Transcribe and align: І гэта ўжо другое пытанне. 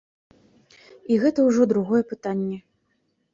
І 1.15 1.19
гэта 1.23 1.45
ўжо 1.49 1.67
другое 1.75 2.01
пытанне. 2.15 2.57